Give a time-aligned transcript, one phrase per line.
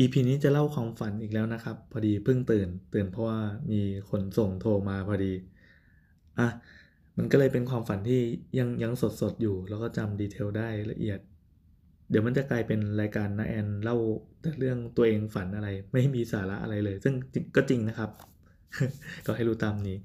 [0.00, 3.38] EP นี้จะเล่าความฝันอีกแล้วนะครับ พอดีเพิ่งตื่น ตื่นเพราะว่า
[3.70, 3.80] มี
[4.10, 5.32] คนส่งโทรมาพอดี
[6.38, 6.48] อะ
[7.16, 8.20] มันก็เลยเป็นความฝันที่
[8.58, 11.18] ยังยังสดสดอยู่ แล้วก็จำดีเทลได้ละเอียด
[12.10, 13.96] เดี๋ยวมันจะกลายเป็นรายการนะแอนเล่า
[14.40, 17.14] แต่เรื่องตัวเองฝันอะไร ไม่มีสาระอะไรเลย ซึ่ง
[17.56, 18.10] ก็จริงนะครับ
[19.26, 19.96] ก็ให้รู้ตามนี้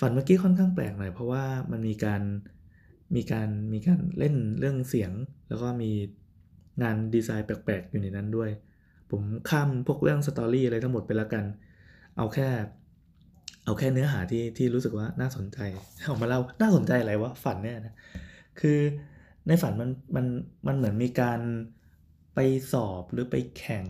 [0.00, 2.22] ฝันเมื่อกี้ค่อนข้างแปลกหน่อยเพราะว่ามันมีการ
[3.16, 5.12] มีการมีการเล่นเรื่องเสียง
[5.48, 5.90] แล้วก็มี
[6.82, 8.50] งานดีไซน์แปลกๆ อยู่ในนั้นด้วย
[9.10, 11.44] ผมข้ามพวกเรื่องสตอรี่อะไรทั้งหมดไปล้วกัน
[12.16, 12.48] เอาแค่
[13.64, 15.58] เอาแค่เนื้อหาที่ที่รู้สึกว่าน่าสนใจ
[16.04, 17.94] เอามาเล่าน่าสนใจอะไรวะฝันเนี่ยนะ
[18.60, 18.78] คือ
[19.46, 20.26] ในฝันมันมัน
[20.66, 21.40] มันเหมือนมีการ
[22.34, 22.38] ไป
[22.72, 23.86] สอบหรือไปแข่ง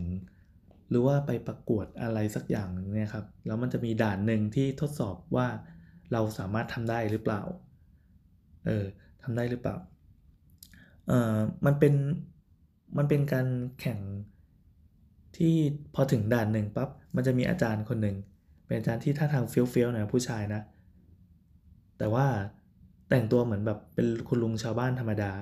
[0.90, 5.46] หรือว่าไปประกวดอะไรสักอย่างเนี่ยครับแล้วมันจะมีด่านหนึ่งที่ทดสอบว่า
[6.12, 7.42] เราสามารถทำได้หรือเปล่า
[8.66, 8.84] เออ
[9.22, 9.76] ทำได้หรือเปล่า
[11.08, 11.94] เออมันเป็น
[12.96, 13.46] มันเป็นการ
[13.80, 13.98] แข่ง
[15.36, 15.54] ที่
[15.94, 18.16] พอถึงด่านหนึ่งปั๊บมันจะมีอาจารย์คนหนึ่ง
[18.66, 20.60] เป็นอาจารย์ที่ท่าทางเฟี้ยวเฟี้ยวหน่อยผู้ชายนะ
[21.98, 22.26] แต่ว่า
[23.08, 25.32] แต่งตัวเหมือนแบบเป็นคุณลุงชาวบ้านธรรมดา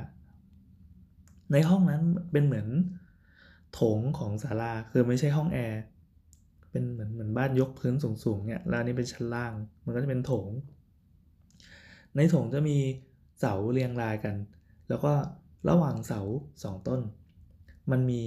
[1.52, 2.68] ในห้องนั้นเป็นเหมือน
[3.72, 5.80] โถงของศาลาคือไม่ใช่ห้องแอร์
[6.70, 9.52] เป็นเหมือนเหมือนบ้านยกพื้นสูงๆเนี่ยแล้วนนี้เป็นชั้นล่าง
[9.84, 10.48] มันก็จะเป็นโถง
[12.16, 12.76] ในโถงจะมี
[13.40, 14.36] เสาเรียงรายกัน
[14.88, 15.12] แล้วก็
[15.68, 16.20] ระหว่างเสา
[16.62, 17.00] สองต้น
[17.92, 18.20] มันมี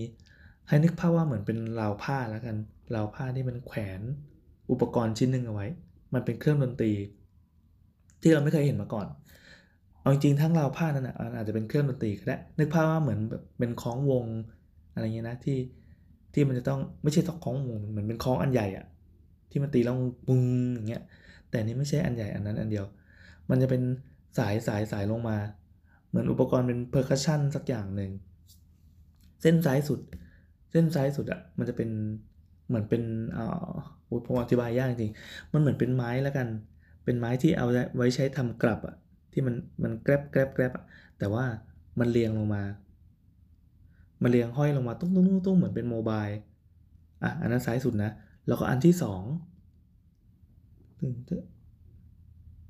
[0.67, 2.55] ให้นึกภาพว่าเหมือนเป็นราวผ้าแล้วกัน
[2.95, 4.01] ราวผ้าที่มันแขวน
[4.71, 5.67] อุปกรณ์ชิ้นหนึ่งเอาไว้
[6.13, 6.91] มันเป็นเครื่องดนตรี
[8.21, 9.07] ที่เราไม่เคยเห็นมาก่อน
[9.99, 14.25] เอาจริงๆทั้งราวผ้านั้นอะอาจจะเป็นเครื่องดนตรีก็ได้ นึกภาพว่าเหมือนแบบเป็นคล้องวง
[14.93, 15.57] อะไรเงี้ยนะที่
[16.33, 18.85] ที่มันจะต้องไม่ใช่ต้องคล้องวงเหมือนเป็นคล้องอันใหญ่อะ
[19.51, 19.95] ที่มันตีแล้ว
[20.27, 20.41] ปุ้ง
[20.75, 21.03] อย่างเงี้ย
[21.49, 22.85] แต่นี่ไม่ใช่อันใหญ่อันนั้นอันเดียว
[23.49, 23.81] มันจะเป็น
[24.37, 25.37] สายสายสายลงมา
[26.07, 28.11] เหมือนอุปกรณ์เป็น percussion สักอย่างหนึ่ง
[29.41, 29.99] เส้นซ้ายสุด
[30.71, 31.89] เส้นซ้ายสุดอะ่ะมันจะเป็น
[32.67, 33.03] เหมือนเป็น
[33.37, 33.69] อ่า
[34.25, 35.13] ผมอธิบายยากจริง
[35.53, 36.47] มันเหมือนเป็นไม้แล้วกัน
[37.05, 38.95] เป็นไม้ที่เอาไว้ใช้ทำกรับอะ่ะ
[39.31, 40.85] ที่มันมันแกรบแกรบแกรบอะ
[41.19, 41.45] แต่ว่า
[41.99, 42.63] มันเรียงลงมา
[44.23, 46.25] มันเรียงห้อยลงมาตุ้งตุ้งตุ้งตุ้งเหมือนเป็นโมบาย
[47.23, 48.11] อะอันนั้นซ้ายสุดนะ
[48.47, 49.23] แล้วก็อันที่สอง
[50.99, 51.41] ตึงตึง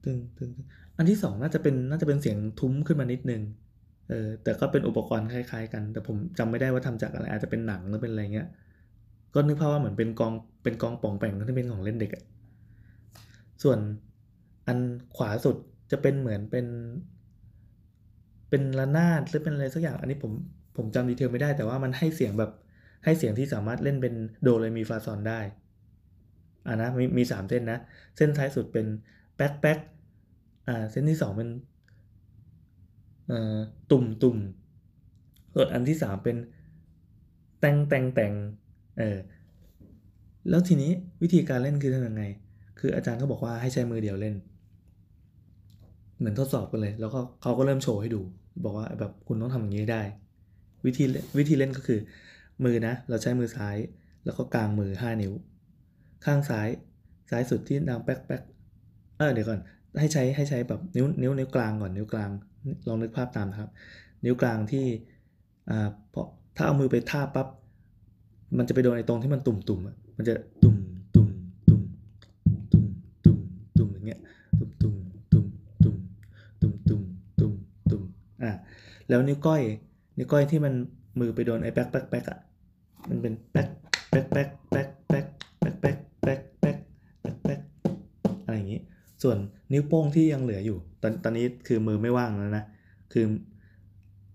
[0.04, 0.52] ตึงตึง
[0.98, 3.42] อันที่สองน่าจะเป็นน่าจะเป็นเสียงทุ้มขึ้นมานิดนึง
[4.12, 8.48] เออแต่ก็เป็นอุปกรณ์คล้ายๆ กัน แต่ผมจำไม่ได้ว่าทำจากอะไรอาจจะเป็นหนังหรือเป็นอะไรเงี้ย
[9.34, 10.34] ก็นึกภาพว่าเหมือนเป็นกอง
[10.64, 12.24] เป็นกองป่องแป่งที่เป็นของเล่นเด็กอะ
[13.64, 13.80] ส่วน
[14.68, 14.80] อัน
[15.16, 15.56] ขวาสุด
[15.92, 16.66] จะเป็นเหมือนเป็น
[18.50, 20.32] เป็นระนาดหรือเป็นอะไรสักอย่างอันนี้ผม
[20.78, 22.52] ผมจำดีเทลไม่ได้ แต่ว่ามันให้เสียงแบบ
[23.06, 25.40] ให้เสียงที่สามารถเล่นเป็นโดเรมีฟาซอนได้
[26.68, 27.80] อ่านะมีมีสามเส้นนะ
[28.18, 28.86] เส้นท้ายสุดเป็น
[29.36, 29.80] แป๊กแป๊ก
[30.68, 31.50] อ่าเส้นที่สองเป็น
[33.92, 34.38] ตุ่มตุ่ม
[35.54, 36.38] ส่วนอันที่สามเป็น
[37.60, 38.34] แตงแตงแตง
[38.98, 39.18] เออ
[40.50, 40.92] แล้วทีนี้
[41.24, 42.24] วิธีการเล่นคือทำยังไง
[42.80, 44.36] คืออาจารย์ก็บอกว่าให้ใช้มือเดียวเล่น
[46.18, 48.22] เหมือนทดสอบกันเลย แล้วก็เขาก็เริ่มโชว์ให้ดู
[48.64, 50.02] บอกว่าแบบคุณต้องทำอย่างนี้ได้
[50.86, 51.04] วิธี
[51.38, 52.00] วิธีเล่นก็คือ
[52.64, 53.78] มือนะ เราใช้มือซ้าย
[54.26, 55.34] แล้วก็กลางมือ 5 นิ้ว
[56.26, 56.70] ข้างซ้าย
[57.30, 58.42] ซ้ายสุดที่ดังแป๊กแป๊ก
[59.18, 59.60] เออเดี๋ยวก่อน
[60.00, 62.30] ให้ใช้ให้ใช้แบบนิ้วนิ้วนิ้วกลางก่อนนิ้วกลาง
[62.88, 63.70] ลองนึกภาพตามนะครับ
[64.26, 64.86] นิ้วกลางที่
[65.70, 67.48] อ่าเพราะถ้าเอามือไปทาบปั๊บ
[68.58, 70.76] มันจะไปโดนไอ้ตรงที่มันตุ่มตุ่มอะมันจะตุ่ม
[71.16, 71.28] ตุ่ม
[71.70, 71.82] ตุ่ม
[72.74, 72.88] ตุ่ม
[73.26, 73.38] ตุ่ม
[73.78, 74.20] ตุ่มอย่างเงี้ย
[74.60, 74.96] ตุ่มตุ่ม
[75.32, 75.46] ตุ่ม
[75.84, 75.96] ตุ่ม
[76.62, 77.02] ตุ่มตุ่ม
[77.40, 77.54] ตุ่ม
[77.90, 78.04] ตุ่ม
[78.44, 78.52] อะ
[79.10, 79.62] แล้วนิ้วก้อย
[80.18, 80.74] นิ้วก้อยที่มัน
[81.20, 82.40] มือไปโดนไอ้แป๊กแป๊กแป๊กอะ
[83.10, 83.68] มันเป็นแป๊ก
[84.10, 85.26] แป๊กแป๊กแป๊กแป๊ก
[85.82, 86.78] แป๊กแป๊กแป๊ก
[87.22, 88.82] แป๊กแป๊กแป๊กอะไรอย่างงี้
[89.24, 89.38] ส่วน
[89.74, 92.66] นิ้วโป้งที่ยังเหลืออยู่ ตอนตอนนี้คือมือไม่ว่างแล้วนะ
[93.14, 93.26] คือ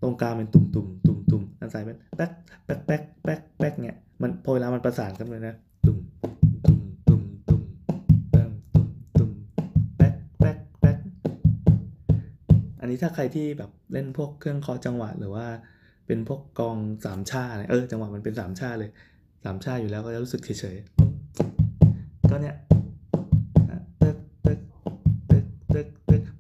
[0.03, 2.31] ตรงกลางเป็นตุ่มตุ่มตุ่มตุ่มอันซ้ายเป็นแป๊ก
[2.65, 5.55] แป๊กแป๊กแป๊กแป๊กเนี่ยมันพอเวลามันประสานกันเลยนะ
[5.87, 6.33] ตุ่มตุ่
[6.77, 7.63] มตุ่มตุ่ม
[8.31, 8.89] แป๊กตุ่ม
[9.19, 9.31] ตุ่ม
[9.97, 10.97] แป๊กแป๊กแป๊ก
[12.81, 15.47] อันนี้ถ้าใครที่แบบเล่นพวกเครื่องเคาะจังหวะหรือว่า
[16.07, 18.91] เป็นพวกกองสามชาอะไรเออจังหวะมันเป็นสามชาเลย
[19.45, 22.57] สามชาอยู่แล้วก็จะรู้สึกเฉยๆก็เนี่ย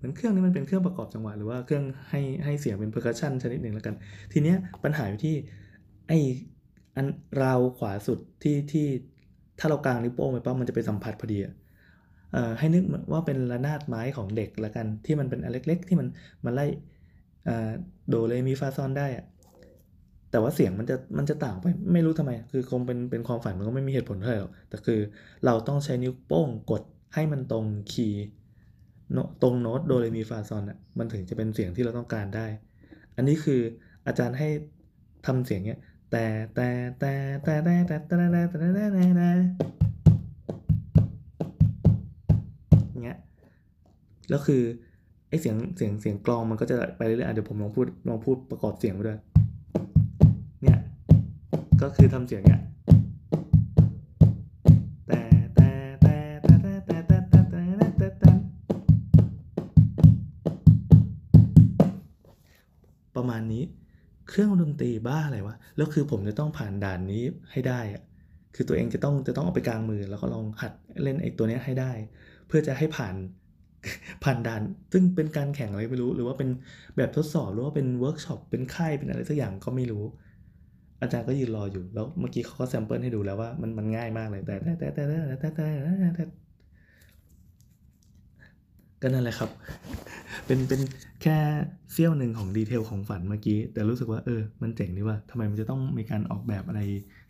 [0.06, 3.94] กตึกเหมือนเครื่องนี้มันเป็นเครื่องประกอบจังหวะหรือว่าเครื่องให้ให้เสียงเป็น percussion ชนิดหนึ่งแล้วกัน
[4.32, 5.34] ทีเนี้ยปัญหาอยู่ที่
[6.08, 6.12] ไอ้
[6.96, 7.06] อัน
[7.42, 8.86] ราวขวาสุดที่ที่
[9.58, 11.54] ถ้าเรากางนิ้วโป้งไปปั๊บมันจะไปสัมผัสพอดีอะ
[12.32, 12.82] เอ่อให้นึก
[13.12, 16.08] ว่าเป็นระนาดไม้ของเด็กละกันที่มันเป็นอันเล็ก ๆ ที่มัน
[16.44, 16.66] มันไล่
[18.08, 19.24] โดเรมีฟาซอนได้อะ
[20.30, 25.00] แต่ว่าเสียงมันจะมันจะต่างไปไม่รู้ทำไม คือคงเป็นเป็นความฝันมันก็ไม่มีเหตุผลเท่าไหร่หรอกแต่คือ
[25.46, 26.82] เราต้องใช้นิ้วโป้งกด
[27.14, 28.24] ให้มันตรงคีย์
[29.42, 32.46] ตรงโน้ตโดเรมีฟาซอนอะมันถึงจะเป็นเสียงที่เราต้องการได้
[33.16, 33.60] อันนี้คือ
[34.06, 34.48] อาจารย์ให้
[35.26, 35.80] ทำเสียงเนี้ย
[36.10, 36.24] แต่
[36.54, 36.68] แต่
[36.98, 37.12] แต่
[37.42, 39.30] แต่แต่แต่แต่แต่แต่แต่แต่แต่
[43.04, 43.18] เงี้ย
[44.28, 44.62] แล้วคือ
[45.28, 49.18] ไอเสียงเสียงเสียงกลองมันก็จะไปเรื่อยๆเดี๋ยวผมลองพูดลองพูดประกอบเสียงไปด้วย
[50.62, 50.78] เนี่ย
[51.82, 52.60] ก็คือทำเสียงเนี่ย
[63.26, 63.64] ประมาณนี้
[64.28, 68.02] เครื่องดนตรีบ้าอะไรวะ แล้วคือผมจะต้องผ่านด่านนี้ให้ได้อะ
[68.54, 71.92] คือตัวเองจะต้องจะต้องเอาไปกางมือ แล้วก็ลองหัดเล่นไอ้ตัวนี้ให้ได้
[72.46, 73.14] เพื่อจะให้ผ่าน
[74.24, 74.62] ผ่านด่าน
[74.92, 76.48] ซึ่งเป็นการแข่งอะไรไม่รู้ หรือว่าเป็น
[76.96, 80.04] แบบทดสอบ หรือว่าเป็นเวิร์กช็อป เป็นค่าย เป็นอะไรสักอย่างก็ไม่รู้
[81.00, 86.24] อาจารย์ก็ยืนรออยู่ แล้วเมื่อกี้เขาก็ sample ให้ดูแล้วว่ามันมันง่ายมากเลย แต่แต่แต่แต่แต่แต่แต่
[89.02, 89.50] ก็นั่นแหละครับ
[90.46, 90.80] เป็นเป็น
[91.22, 91.36] แค่
[91.92, 96.80] เสี้ยวหนึ่งของดีเทลของฝันเมื่อกี้ แต่รู้สึกว่าเออ มันเจ๋งดีว่าทำไมมันจะต้องมีการออกแบบอะไร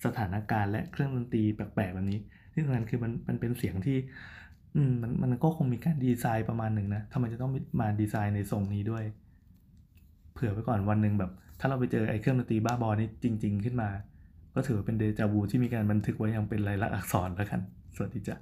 [0.04, 2.20] สถานการณ์และเครื่องดนตรีแปลกๆแบบนี้
[2.52, 3.96] ที่สำคัญคือมันมันเป็นเสียงที่
[4.76, 9.04] อืมมันมันก็คงมีการดีไซน์ประมาณหนึ่งนะทำไมจะต้องมาดีไซน์ในทรงนี้ด้วย
[10.32, 11.30] เผื่อไว้ก่อนวันหนึ่งแบบ
[11.60, 13.88] ถ้าเราไปเจอไอ้เครื่องดนตรีบ้าบอนี้จริง ๆ ขึ้นมา
[14.54, 17.60] ก็ถือเป็นเดจาวูที่มีการบันทึกไว้อย่างเป็นลายลักษณ์อักษรแล้วกัน
[17.96, 18.36] สวัสดีจ้ะ